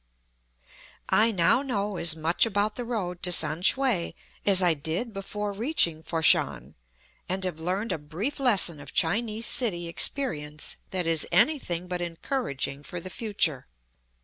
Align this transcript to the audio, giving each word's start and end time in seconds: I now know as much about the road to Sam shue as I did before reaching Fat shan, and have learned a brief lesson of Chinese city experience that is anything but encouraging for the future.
I 1.09 1.29
now 1.31 1.61
know 1.61 1.97
as 1.97 2.15
much 2.15 2.43
about 2.47 2.75
the 2.75 2.83
road 2.83 3.21
to 3.21 3.31
Sam 3.31 3.61
shue 3.61 4.13
as 4.47 4.59
I 4.59 4.73
did 4.73 5.13
before 5.13 5.53
reaching 5.53 6.01
Fat 6.01 6.21
shan, 6.25 6.73
and 7.29 7.43
have 7.43 7.59
learned 7.59 7.91
a 7.91 7.99
brief 7.99 8.39
lesson 8.39 8.79
of 8.79 8.93
Chinese 8.95 9.45
city 9.45 9.87
experience 9.87 10.77
that 10.89 11.05
is 11.05 11.27
anything 11.31 11.87
but 11.87 12.01
encouraging 12.01 12.81
for 12.81 12.99
the 12.99 13.11
future. 13.11 13.67